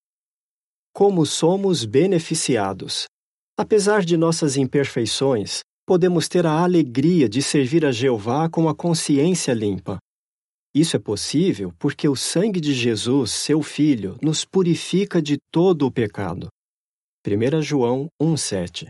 como 0.97 1.27
somos 1.27 1.85
beneficiados. 1.85 3.05
Apesar 3.55 4.03
de 4.03 4.17
nossas 4.17 4.57
imperfeições, 4.57 5.59
podemos 5.85 6.27
ter 6.27 6.43
a 6.43 6.63
alegria 6.63 7.29
de 7.29 7.39
servir 7.39 7.85
a 7.85 7.91
Jeová 7.91 8.49
com 8.49 8.67
a 8.67 8.73
consciência 8.73 9.53
limpa. 9.53 9.99
Isso 10.79 10.95
é 10.95 10.99
possível 10.99 11.73
porque 11.79 12.07
o 12.07 12.15
sangue 12.15 12.61
de 12.61 12.71
Jesus, 12.71 13.31
seu 13.31 13.63
Filho, 13.63 14.15
nos 14.21 14.45
purifica 14.45 15.19
de 15.19 15.39
todo 15.51 15.87
o 15.87 15.91
pecado. 15.91 16.49
1 17.25 17.63
João 17.63 18.07
1,7 18.21 18.89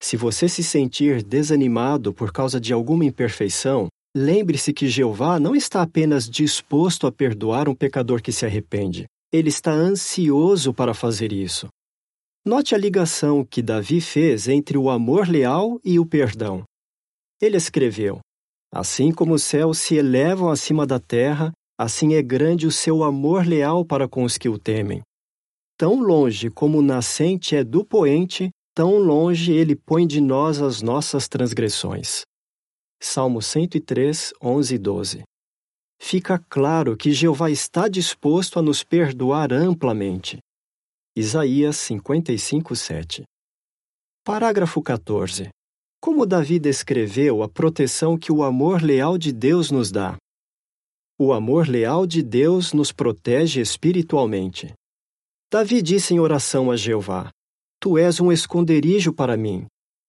Se 0.00 0.16
você 0.16 0.48
se 0.48 0.62
sentir 0.62 1.24
desanimado 1.24 2.14
por 2.14 2.30
causa 2.30 2.60
de 2.60 2.72
alguma 2.72 3.04
imperfeição, 3.04 3.88
lembre-se 4.16 4.72
que 4.72 4.88
Jeová 4.88 5.40
não 5.40 5.56
está 5.56 5.82
apenas 5.82 6.30
disposto 6.30 7.08
a 7.08 7.12
perdoar 7.12 7.68
um 7.68 7.74
pecador 7.74 8.22
que 8.22 8.30
se 8.30 8.46
arrepende, 8.46 9.06
ele 9.32 9.48
está 9.48 9.72
ansioso 9.72 10.72
para 10.72 10.94
fazer 10.94 11.32
isso. 11.32 11.66
Note 12.46 12.72
a 12.72 12.78
ligação 12.78 13.44
que 13.44 13.60
Davi 13.60 14.00
fez 14.00 14.46
entre 14.46 14.78
o 14.78 14.88
amor 14.88 15.28
leal 15.28 15.80
e 15.84 15.98
o 15.98 16.06
perdão. 16.06 16.62
Ele 17.42 17.56
escreveu: 17.56 18.20
Assim 18.72 19.10
como 19.12 19.34
os 19.34 19.42
céus 19.42 19.78
se 19.78 19.96
elevam 19.96 20.50
acima 20.50 20.86
da 20.86 21.00
terra, 21.00 21.52
assim 21.78 22.14
é 22.14 22.22
grande 22.22 22.66
o 22.66 22.72
seu 22.72 23.02
amor 23.02 23.46
leal 23.46 23.84
para 23.84 24.08
com 24.08 24.24
os 24.24 24.38
que 24.38 24.48
o 24.48 24.58
temem. 24.58 25.02
Tão 25.76 26.00
longe 26.00 26.50
como 26.50 26.78
o 26.78 26.82
nascente 26.82 27.56
é 27.56 27.64
do 27.64 27.84
poente, 27.84 28.50
tão 28.74 28.98
longe 28.98 29.52
ele 29.52 29.74
põe 29.74 30.06
de 30.06 30.20
nós 30.20 30.60
as 30.60 30.82
nossas 30.82 31.26
transgressões. 31.26 32.22
Salmo 33.02 33.40
103, 33.40 34.32
11 34.42 34.74
e 34.74 34.78
12 34.78 35.24
fica 36.00 36.38
claro 36.48 36.96
que 36.96 37.12
Jeová 37.12 37.50
está 37.50 37.86
disposto 37.86 38.58
a 38.58 38.62
nos 38.62 38.82
perdoar 38.82 39.52
amplamente. 39.52 40.38
Isaías 41.14 41.76
55, 41.76 42.74
7. 42.74 43.24
Parágrafo 44.24 44.82
14. 44.82 45.50
Como 46.02 46.24
Davi 46.24 46.58
descreveu 46.58 47.42
a 47.42 47.48
proteção 47.48 48.16
que 48.16 48.32
o 48.32 48.42
amor 48.42 48.80
leal 48.80 49.18
de 49.18 49.34
Deus 49.34 49.70
nos 49.70 49.92
dá? 49.92 50.16
O 51.18 51.30
amor 51.30 51.68
leal 51.68 52.06
de 52.06 52.22
Deus 52.22 52.72
nos 52.72 52.90
protege 52.90 53.60
espiritualmente. 53.60 54.72
Davi 55.52 55.82
disse 55.82 56.14
em 56.14 56.18
oração 56.18 56.70
a 56.70 56.76
Jeová: 56.76 57.30
Tu 57.78 57.98
és 57.98 58.18
um 58.18 58.32
esconderijo 58.32 59.12
para 59.12 59.36
mim. 59.36 59.66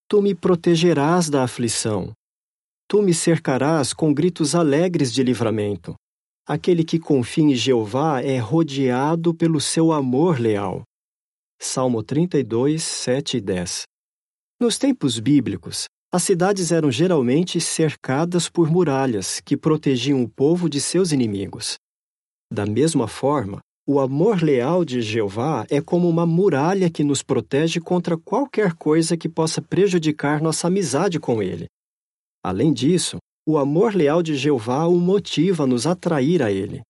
Tu 0.08 0.22
me 0.22 0.34
protegerás 0.34 1.28
da 1.28 1.44
aflição. 1.44 2.14
Tu 2.88 3.02
me 3.02 3.12
cercarás 3.12 3.92
com 3.92 4.14
gritos 4.14 4.54
alegres 4.54 5.12
de 5.12 5.22
livramento. 5.22 5.94
Aquele 6.46 6.84
que 6.84 6.98
confia 6.98 7.44
em 7.44 7.54
Jeová 7.54 8.22
é 8.22 8.38
rodeado 8.38 9.34
pelo 9.34 9.60
seu 9.60 9.92
amor 9.92 10.40
leal. 10.40 10.84
Salmo 11.60 12.02
32, 12.02 12.82
7 12.82 13.36
e 13.36 13.40
10. 13.42 13.91
Nos 14.62 14.78
tempos 14.78 15.18
bíblicos, 15.18 15.86
as 16.14 16.22
cidades 16.22 16.70
eram 16.70 16.88
geralmente 16.88 17.60
cercadas 17.60 18.48
por 18.48 18.70
muralhas 18.70 19.40
que 19.40 19.56
protegiam 19.56 20.22
o 20.22 20.28
povo 20.28 20.70
de 20.70 20.80
seus 20.80 21.10
inimigos. 21.10 21.78
Da 22.48 22.64
mesma 22.64 23.08
forma, 23.08 23.58
o 23.84 23.98
amor 23.98 24.40
leal 24.40 24.84
de 24.84 25.02
Jeová 25.02 25.66
é 25.68 25.80
como 25.80 26.08
uma 26.08 26.24
muralha 26.24 26.88
que 26.88 27.02
nos 27.02 27.24
protege 27.24 27.80
contra 27.80 28.16
qualquer 28.16 28.74
coisa 28.74 29.16
que 29.16 29.28
possa 29.28 29.60
prejudicar 29.60 30.40
nossa 30.40 30.68
amizade 30.68 31.18
com 31.18 31.42
Ele. 31.42 31.66
Além 32.40 32.72
disso, 32.72 33.16
o 33.44 33.58
amor 33.58 33.96
leal 33.96 34.22
de 34.22 34.36
Jeová 34.36 34.86
o 34.86 35.00
motiva 35.00 35.64
a 35.64 35.66
nos 35.66 35.88
atrair 35.88 36.40
a 36.40 36.52
Ele. 36.52 36.82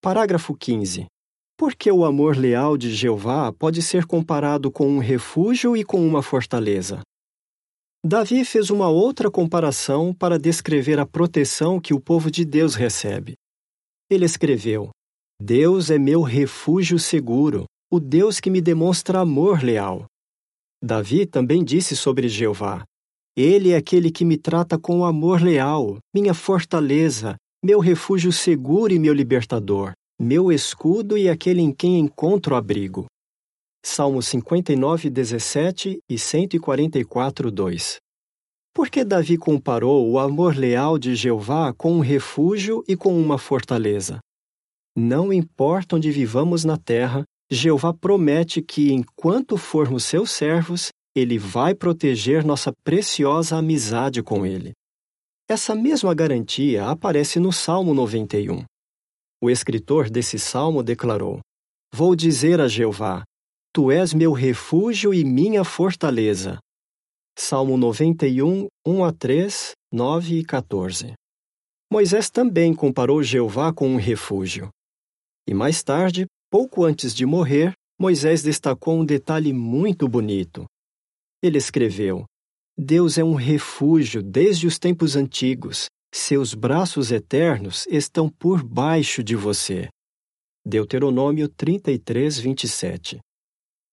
Parágrafo 0.00 0.56
15. 0.56 1.04
Por 1.60 1.74
que 1.74 1.92
o 1.92 2.06
amor 2.06 2.38
leal 2.38 2.78
de 2.78 2.90
Jeová 2.90 3.52
pode 3.52 3.82
ser 3.82 4.06
comparado 4.06 4.72
com 4.72 4.88
um 4.88 4.98
refúgio 4.98 5.76
e 5.76 5.84
com 5.84 6.02
uma 6.06 6.22
fortaleza? 6.22 7.02
Davi 8.02 8.46
fez 8.46 8.70
uma 8.70 8.88
outra 8.88 9.30
comparação 9.30 10.14
para 10.14 10.38
descrever 10.38 10.98
a 10.98 11.04
proteção 11.04 11.78
que 11.78 11.92
o 11.92 12.00
povo 12.00 12.30
de 12.30 12.46
Deus 12.46 12.74
recebe. 12.74 13.34
Ele 14.08 14.24
escreveu: 14.24 14.88
Deus 15.38 15.90
é 15.90 15.98
meu 15.98 16.22
refúgio 16.22 16.98
seguro, 16.98 17.66
o 17.92 18.00
Deus 18.00 18.40
que 18.40 18.48
me 18.48 18.62
demonstra 18.62 19.20
amor 19.20 19.62
leal. 19.62 20.06
Davi 20.82 21.26
também 21.26 21.62
disse 21.62 21.94
sobre 21.94 22.26
Jeová: 22.26 22.84
Ele 23.36 23.72
é 23.72 23.76
aquele 23.76 24.10
que 24.10 24.24
me 24.24 24.38
trata 24.38 24.78
com 24.78 25.04
amor 25.04 25.42
leal, 25.42 25.98
minha 26.14 26.32
fortaleza, 26.32 27.36
meu 27.62 27.80
refúgio 27.80 28.32
seguro 28.32 28.94
e 28.94 28.98
meu 28.98 29.12
libertador, 29.12 29.92
meu 30.22 30.52
escudo 30.52 31.16
e 31.16 31.30
aquele 31.30 31.62
em 31.62 31.72
quem 31.72 31.98
encontro 31.98 32.54
abrigo. 32.54 33.06
Salmos 33.82 34.28
59, 34.28 35.08
17 35.08 35.98
e 36.06 36.18
144, 36.18 37.50
2. 37.50 37.96
Por 38.74 38.90
que 38.90 39.02
Davi 39.02 39.38
comparou 39.38 40.06
o 40.10 40.18
amor 40.18 40.54
leal 40.54 40.98
de 40.98 41.14
Jeová 41.14 41.72
com 41.72 41.94
um 41.94 42.00
refúgio 42.00 42.84
e 42.86 42.94
com 42.94 43.18
uma 43.18 43.38
fortaleza? 43.38 44.18
Não 44.94 45.32
importa 45.32 45.96
onde 45.96 46.10
vivamos 46.10 46.66
na 46.66 46.76
terra, 46.76 47.24
Jeová 47.50 47.94
promete 47.94 48.60
que, 48.60 48.92
enquanto 48.92 49.56
formos 49.56 50.04
seus 50.04 50.32
servos, 50.32 50.90
ele 51.16 51.38
vai 51.38 51.74
proteger 51.74 52.44
nossa 52.44 52.74
preciosa 52.84 53.56
amizade 53.56 54.22
com 54.22 54.44
ele. 54.44 54.72
Essa 55.48 55.74
mesma 55.74 56.12
garantia 56.12 56.88
aparece 56.88 57.40
no 57.40 57.50
Salmo 57.50 57.94
91. 57.94 58.64
O 59.42 59.48
escritor 59.48 60.10
desse 60.10 60.38
salmo 60.38 60.82
declarou: 60.82 61.40
Vou 61.94 62.14
dizer 62.14 62.60
a 62.60 62.68
Jeová: 62.68 63.24
Tu 63.72 63.90
és 63.90 64.12
meu 64.12 64.32
refúgio 64.32 65.14
e 65.14 65.24
minha 65.24 65.64
fortaleza. 65.64 66.58
Salmo 67.38 67.78
91, 67.78 68.68
1 68.86 69.04
a 69.04 69.12
3, 69.12 69.72
9 69.90 70.38
e 70.40 70.44
14. 70.44 71.14
Moisés 71.90 72.28
também 72.28 72.74
comparou 72.74 73.22
Jeová 73.22 73.72
com 73.72 73.88
um 73.88 73.96
refúgio. 73.96 74.68
E 75.48 75.54
mais 75.54 75.82
tarde, 75.82 76.26
pouco 76.50 76.84
antes 76.84 77.14
de 77.14 77.24
morrer, 77.24 77.72
Moisés 77.98 78.42
destacou 78.42 78.98
um 78.98 79.04
detalhe 79.04 79.54
muito 79.54 80.06
bonito. 80.06 80.66
Ele 81.42 81.56
escreveu: 81.56 82.26
Deus 82.76 83.16
é 83.16 83.24
um 83.24 83.34
refúgio 83.34 84.22
desde 84.22 84.66
os 84.66 84.78
tempos 84.78 85.16
antigos, 85.16 85.86
seus 86.12 86.54
braços 86.54 87.12
eternos 87.12 87.86
estão 87.88 88.28
por 88.28 88.62
baixo 88.62 89.22
de 89.22 89.36
você. 89.36 89.88
Deuteronômio 90.66 91.48
33, 91.48 92.38
27. 92.38 93.20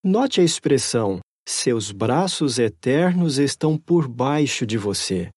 Note 0.03 0.41
a 0.41 0.43
expressão: 0.43 1.19
seus 1.47 1.91
braços 1.91 2.59
eternos 2.59 3.37
estão 3.37 3.77
por 3.77 4.07
baixo 4.07 4.65
de 4.65 4.77
você. 4.77 5.29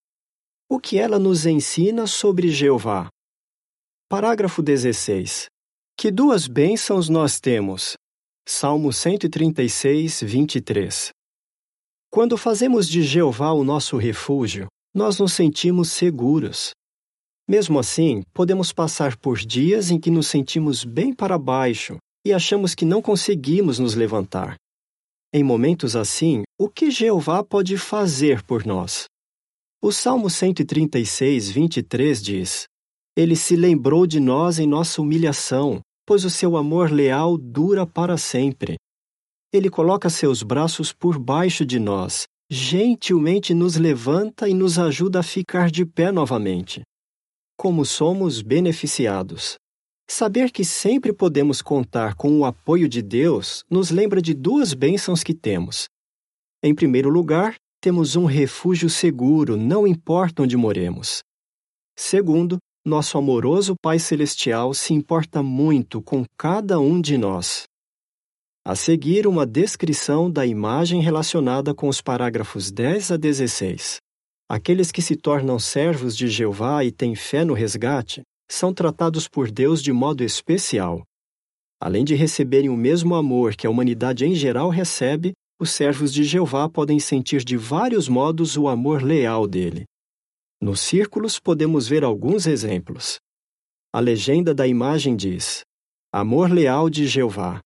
O 0.68 0.80
que 0.80 0.98
ela 0.98 1.18
nos 1.18 1.46
ensina 1.46 2.06
sobre 2.06 2.48
Jeová? 2.48 3.08
Parágrafo 4.08 4.62
16. 4.62 5.46
Que 5.96 6.10
duas 6.10 6.46
bênçãos 6.46 7.08
nós 7.08 7.38
temos? 7.38 7.96
Salmo 8.48 8.92
136, 8.92 10.22
23. 10.22 11.10
Quando 12.10 12.36
fazemos 12.36 12.88
de 12.88 13.02
Jeová 13.02 13.52
o 13.52 13.62
nosso 13.62 13.96
refúgio, 13.96 14.66
nós 14.94 15.18
nos 15.18 15.32
sentimos 15.32 15.90
seguros. 15.90 16.70
Mesmo 17.48 17.78
assim, 17.78 18.22
podemos 18.32 18.72
passar 18.72 19.16
por 19.16 19.38
dias 19.38 19.90
em 19.90 19.98
que 19.98 20.10
nos 20.10 20.26
sentimos 20.26 20.84
bem 20.84 21.12
para 21.12 21.38
baixo 21.38 21.96
e 22.24 22.32
achamos 22.32 22.74
que 22.74 22.84
não 22.84 23.00
conseguimos 23.00 23.78
nos 23.78 23.94
levantar. 23.94 24.56
Em 25.32 25.42
momentos 25.42 25.94
assim, 25.94 26.42
o 26.58 26.68
que 26.68 26.90
Jeová 26.90 27.42
pode 27.42 27.76
fazer 27.78 28.42
por 28.42 28.66
nós? 28.66 29.06
O 29.82 29.92
Salmo 29.92 30.28
136, 30.28 31.50
23 31.50 32.22
diz: 32.22 32.66
Ele 33.16 33.34
se 33.34 33.56
lembrou 33.56 34.06
de 34.06 34.20
nós 34.20 34.58
em 34.58 34.66
nossa 34.66 35.00
humilhação, 35.00 35.80
pois 36.04 36.24
o 36.24 36.30
seu 36.30 36.56
amor 36.56 36.90
leal 36.90 37.38
dura 37.38 37.86
para 37.86 38.18
sempre. 38.18 38.76
Ele 39.52 39.70
coloca 39.70 40.10
seus 40.10 40.42
braços 40.42 40.92
por 40.92 41.18
baixo 41.18 41.64
de 41.64 41.78
nós, 41.78 42.24
gentilmente 42.50 43.54
nos 43.54 43.76
levanta 43.76 44.48
e 44.48 44.54
nos 44.54 44.76
ajuda 44.76 45.20
a 45.20 45.22
ficar 45.22 45.70
de 45.70 45.86
pé 45.86 46.10
novamente. 46.10 46.82
Como 47.56 47.84
somos 47.84 48.42
beneficiados! 48.42 49.56
Saber 50.10 50.50
que 50.50 50.64
sempre 50.64 51.12
podemos 51.12 51.62
contar 51.62 52.16
com 52.16 52.36
o 52.40 52.44
apoio 52.44 52.88
de 52.88 53.00
Deus 53.00 53.62
nos 53.70 53.90
lembra 53.90 54.20
de 54.20 54.34
duas 54.34 54.74
bênçãos 54.74 55.22
que 55.22 55.32
temos. 55.32 55.86
Em 56.60 56.74
primeiro 56.74 57.08
lugar, 57.08 57.54
temos 57.80 58.16
um 58.16 58.24
refúgio 58.24 58.90
seguro, 58.90 59.56
não 59.56 59.86
importa 59.86 60.42
onde 60.42 60.56
moremos. 60.56 61.20
Segundo, 61.96 62.58
nosso 62.84 63.16
amoroso 63.16 63.74
Pai 63.80 64.00
Celestial 64.00 64.74
se 64.74 64.92
importa 64.92 65.44
muito 65.44 66.02
com 66.02 66.24
cada 66.36 66.80
um 66.80 67.00
de 67.00 67.16
nós. 67.16 67.69
A 68.70 68.76
seguir, 68.76 69.26
uma 69.26 69.44
descrição 69.44 70.30
da 70.30 70.46
imagem 70.46 71.00
relacionada 71.00 71.74
com 71.74 71.88
os 71.88 72.00
parágrafos 72.00 72.70
10 72.70 73.10
a 73.10 73.16
16. 73.16 73.96
Aqueles 74.48 74.92
que 74.92 75.02
se 75.02 75.16
tornam 75.16 75.58
servos 75.58 76.16
de 76.16 76.28
Jeová 76.28 76.84
e 76.84 76.92
têm 76.92 77.16
fé 77.16 77.44
no 77.44 77.52
resgate 77.52 78.22
são 78.48 78.72
tratados 78.72 79.26
por 79.26 79.50
Deus 79.50 79.82
de 79.82 79.92
modo 79.92 80.22
especial. 80.22 81.02
Além 81.80 82.04
de 82.04 82.14
receberem 82.14 82.70
o 82.70 82.76
mesmo 82.76 83.16
amor 83.16 83.56
que 83.56 83.66
a 83.66 83.70
humanidade 83.70 84.24
em 84.24 84.36
geral 84.36 84.68
recebe, 84.68 85.32
os 85.58 85.72
servos 85.72 86.14
de 86.14 86.22
Jeová 86.22 86.68
podem 86.68 87.00
sentir 87.00 87.42
de 87.42 87.56
vários 87.56 88.08
modos 88.08 88.56
o 88.56 88.68
amor 88.68 89.02
leal 89.02 89.48
dele. 89.48 89.84
Nos 90.62 90.78
círculos 90.78 91.40
podemos 91.40 91.88
ver 91.88 92.04
alguns 92.04 92.46
exemplos. 92.46 93.18
A 93.92 93.98
legenda 93.98 94.54
da 94.54 94.64
imagem 94.64 95.16
diz: 95.16 95.64
Amor 96.12 96.52
leal 96.52 96.88
de 96.88 97.08
Jeová. 97.08 97.60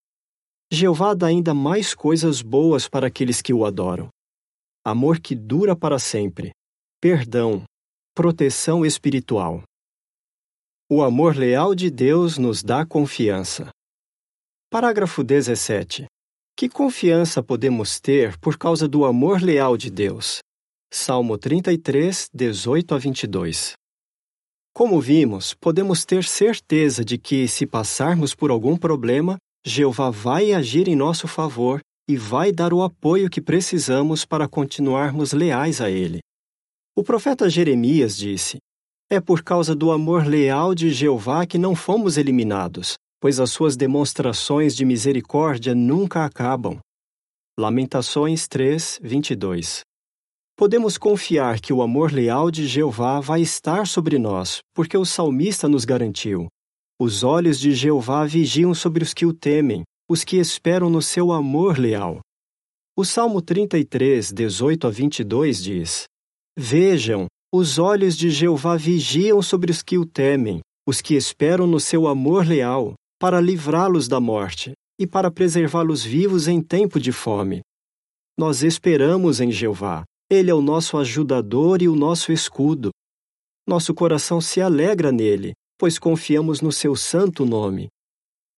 Jeová 0.75 1.15
dá 1.15 1.29
ainda 1.29 1.55
mais 1.55 1.95
coisas 1.95 2.43
boas 2.43 2.89
para 2.89 3.07
aqueles 3.07 3.41
que 3.41 3.55
o 3.55 3.65
adoram. 3.65 4.09
Amor 4.85 5.19
que 5.19 5.35
dura 5.35 5.75
para 5.75 5.99
sempre. 5.99 6.53
Perdão. 7.01 7.65
Proteção 8.15 8.85
espiritual. 8.85 9.63
O 10.91 11.03
amor 11.03 11.35
leal 11.35 11.75
de 11.75 11.91
Deus 11.91 12.37
nos 12.37 12.63
dá 12.63 12.85
confiança. 12.85 13.71
Parágrafo 14.71 15.25
17. 15.25 16.07
Que 16.57 16.69
confiança 16.69 17.43
podemos 17.43 17.99
ter 17.99 18.39
por 18.39 18.59
causa 18.59 18.87
do 18.87 19.05
amor 19.05 19.41
leal 19.41 19.77
de 19.77 19.91
Deus? 19.91 20.41
Salmo 20.93 21.39
33, 21.39 22.29
18 22.33 22.95
a 22.95 22.99
22. 22.99 23.73
Como 24.73 25.01
vimos, 25.01 25.55
podemos 25.55 26.05
ter 26.05 26.25
certeza 26.25 27.05
de 27.05 27.17
que, 27.17 27.49
se 27.49 27.67
passarmos 27.67 28.35
por 28.35 28.51
algum 28.51 28.77
problema, 28.77 29.39
Jeová 29.67 30.11
vai 30.11 30.53
agir 30.53 30.89
em 30.89 30.97
nosso 30.97 31.27
favor 31.27 31.81
e 32.09 32.17
vai 32.17 32.53
dar 32.53 32.73
o 32.73 32.83
apoio 32.83 33.31
que 33.31 33.41
precisamos 33.41 34.25
para 34.25 34.47
continuarmos 34.47 35.33
leais 35.33 35.81
a 35.81 35.91
Ele. 35.91 36.21
O 36.95 37.03
profeta 37.03 37.49
Jeremias 37.49 38.17
disse: 38.17 38.59
é 39.11 39.21
por 39.21 39.43
causa 39.43 39.75
do 39.75 39.93
amor 39.93 40.27
leal 40.27 40.75
de 40.75 40.91
Jeová 40.91 41.47
que 41.47 41.59
não 41.59 41.77
fomos 41.77 42.17
eliminados, 42.17 42.95
pois 43.21 43.39
as 43.39 43.51
suas 43.51 43.77
demonstrações 43.77 44.75
de 44.75 44.85
misericórdia 44.85 45.75
nunca 45.75 46.25
acabam. 46.25 46.79
Lamentações 47.59 48.49
3, 48.49 49.01
22 49.03 49.83
Podemos 50.57 50.97
confiar 50.97 51.61
que 51.61 51.73
o 51.73 51.83
amor 51.83 52.13
leal 52.13 52.51
de 52.51 52.67
Jeová 52.67 53.21
vai 53.21 53.43
estar 53.43 53.87
sobre 53.87 54.19
nós, 54.19 54.61
porque 54.75 54.97
o 54.97 55.05
salmista 55.05 55.69
nos 55.69 55.85
garantiu: 55.85 56.49
Os 57.01 57.25
olhos 57.25 57.59
de 57.59 57.73
Jeová 57.73 58.25
vigiam 58.25 58.73
sobre 58.73 59.03
os 59.03 59.13
que 59.13 59.27
o 59.27 59.33
temem, 59.33 59.83
os 60.09 60.23
que 60.23 60.37
esperam 60.37 60.89
no 60.89 61.03
seu 61.03 61.33
amor 61.33 61.77
leal. 61.77 62.21
O 62.97 63.05
Salmo 63.05 63.43
33, 63.43 64.33
18 64.33 64.87
a 64.87 64.91
22 64.91 65.61
diz: 65.61 66.05
Vejam, 66.57 67.27
os 67.53 67.81
olhos 67.81 68.17
de 68.17 68.31
Jeová 68.31 68.77
vigiam 68.77 69.43
sobre 69.43 69.73
os 69.73 69.83
que 69.83 69.99
o 69.99 70.07
temem, 70.07 70.61
os 70.87 71.01
que 71.01 71.15
esperam 71.17 71.67
no 71.67 71.81
seu 71.81 72.07
amor 72.07 72.47
leal, 72.47 72.95
para 73.19 73.41
livrá-los 73.41 74.07
da 74.07 74.21
morte 74.21 74.73
e 74.97 75.05
para 75.05 75.33
preservá-los 75.33 76.05
vivos 76.05 76.47
em 76.47 76.63
tempo 76.63 77.01
de 77.01 77.11
fome. 77.11 77.61
Nós 78.39 78.63
esperamos 78.63 79.41
em 79.41 79.51
Jeová. 79.51 80.05
Ele 80.31 80.51
é 80.51 80.55
o 80.55 80.63
nosso 80.63 80.97
ajudador 80.97 81.83
e 81.83 81.89
o 81.89 81.97
nosso 81.97 82.31
escudo. 82.31 82.91
Nosso 83.67 83.93
coração 83.93 84.41
se 84.41 84.61
alegra 84.61 85.11
nele, 85.11 85.55
pois 85.79 85.99
confiamos 85.99 86.61
no 86.61 86.73
seu 86.73 86.97
santo 86.97 87.45
nome. 87.45 87.89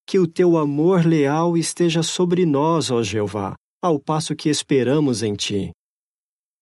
Que 0.05 0.19
o 0.19 0.27
teu 0.27 0.57
amor 0.57 1.05
leal 1.05 1.57
esteja 1.57 2.01
sobre 2.01 2.45
nós, 2.45 2.89
ó 2.91 3.03
Jeová, 3.03 3.55
ao 3.81 3.99
passo 3.99 4.35
que 4.35 4.49
esperamos 4.49 5.21
em 5.21 5.35
ti. 5.35 5.71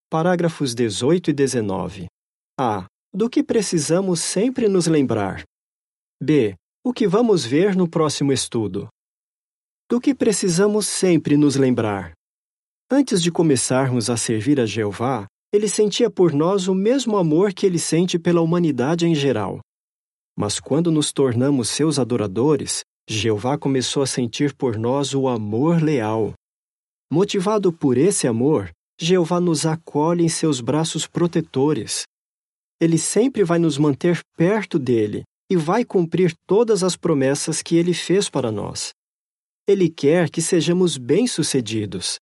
Parágrafos 0.10 0.74
18 0.74 1.30
e 1.30 1.34
19. 1.34 2.08
A. 2.60 2.88
Do 3.14 3.30
que 3.30 3.44
precisamos 3.44 4.20
sempre 4.20 4.68
nos 4.68 4.88
lembrar. 4.88 5.44
B. 6.22 6.56
O 6.84 6.94
que 6.94 7.08
vamos 7.08 7.46
ver 7.46 7.76
no 7.76 7.90
próximo 7.90 8.32
estudo. 8.32 8.88
Do 9.90 10.00
que 10.00 10.16
precisamos 10.16 10.88
sempre 10.88 11.38
nos 11.38 11.56
lembrar. 11.56 12.14
Antes 12.90 13.22
de 13.22 13.32
começarmos 13.32 14.10
a 14.10 14.18
servir 14.18 14.60
a 14.60 14.66
Jeová, 14.66 15.26
ele 15.52 15.68
sentia 15.68 16.10
por 16.10 16.34
nós 16.34 16.68
o 16.68 16.76
mesmo 16.76 17.18
amor 17.18 17.54
que 17.54 17.66
ele 17.66 17.80
sente 17.80 18.20
pela 18.20 18.42
humanidade 18.42 19.08
em 19.08 19.16
geral. 19.16 19.60
Mas 20.38 20.60
quando 20.60 20.92
nos 20.92 21.12
tornamos 21.12 21.70
seus 21.70 21.98
adoradores, 21.98 22.84
Jeová 23.08 23.58
começou 23.58 24.04
a 24.04 24.08
sentir 24.08 24.54
por 24.54 24.78
nós 24.78 25.14
o 25.14 25.28
amor 25.28 25.82
leal. 25.82 26.34
Motivado 27.12 27.72
por 27.72 27.98
esse 27.98 28.28
amor, 28.28 28.72
Jeová 29.00 29.40
nos 29.40 29.66
acolhe 29.66 30.24
em 30.24 30.30
seus 30.30 30.60
braços 30.60 31.06
protetores. 31.08 32.06
Ele 32.82 32.98
sempre 32.98 33.44
vai 33.44 33.60
nos 33.60 33.78
manter 33.78 34.20
perto 34.36 34.78
dele 34.78 35.24
e 35.50 35.56
vai 35.56 35.86
cumprir 35.86 36.34
todas 36.48 36.84
as 36.84 36.96
promessas 36.96 37.62
que 37.62 37.76
ele 37.76 37.94
fez 37.94 38.30
para 38.30 38.52
nós. 38.52 38.92
Ele 39.68 39.90
quer 39.90 40.30
que 40.30 40.42
sejamos 40.42 40.98
bem-sucedidos. 40.98 42.20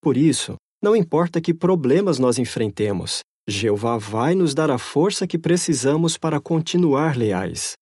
Por 0.00 0.16
isso, 0.16 0.56
não 0.82 0.94
importa 0.94 1.40
que 1.40 1.52
problemas 1.52 2.18
nós 2.18 2.38
enfrentemos, 2.38 3.22
Jeová 3.46 3.98
vai 3.98 4.34
nos 4.34 4.54
dar 4.54 4.70
a 4.70 4.78
força 4.78 5.26
que 5.26 5.38
precisamos 5.38 6.16
para 6.16 6.40
continuar 6.40 7.14
leais. 7.14 7.74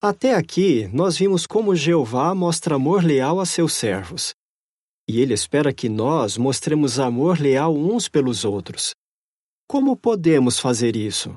Até 0.00 0.34
aqui, 0.34 0.86
nós 0.88 1.18
vimos 1.18 1.44
como 1.44 1.74
Jeová 1.74 2.32
mostra 2.34 2.76
amor 2.76 3.02
leal 3.02 3.40
a 3.40 3.44
seus 3.46 3.72
servos. 3.72 4.32
E 5.08 5.20
ele 5.20 5.34
espera 5.34 5.74
que 5.74 5.88
nós 5.88 6.38
mostremos 6.38 7.00
amor 7.00 7.40
leal 7.40 7.74
uns 7.74 8.08
pelos 8.08 8.44
outros. 8.44 8.94
Como 9.68 9.96
podemos 9.96 10.60
fazer 10.60 10.94
isso? 10.94 11.34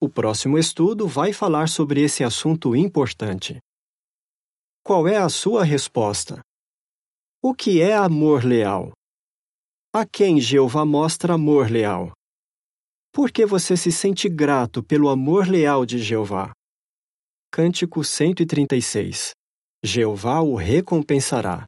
O 0.00 0.08
próximo 0.08 0.58
estudo 0.58 1.06
vai 1.06 1.32
falar 1.32 1.68
sobre 1.68 2.02
esse 2.02 2.24
assunto 2.24 2.74
importante. 2.74 3.60
Qual 4.84 5.06
é 5.06 5.16
a 5.16 5.28
sua 5.28 5.62
resposta? 5.62 6.40
O 7.40 7.54
que 7.54 7.80
é 7.80 7.94
amor 7.94 8.44
leal? 8.44 8.92
A 9.94 10.04
quem 10.04 10.40
Jeová 10.40 10.84
mostra 10.84 11.34
amor 11.34 11.70
leal? 11.70 12.17
Por 13.12 13.30
que 13.30 13.44
você 13.44 13.76
se 13.76 13.90
sente 13.90 14.28
grato 14.28 14.82
pelo 14.82 15.08
amor 15.08 15.48
leal 15.48 15.84
de 15.84 15.98
Jeová? 15.98 16.52
Cântico 17.50 18.04
136 18.04 19.32
Jeová 19.82 20.40
o 20.40 20.54
recompensará. 20.54 21.64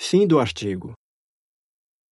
Fim 0.00 0.26
do 0.26 0.38
artigo. 0.38 0.94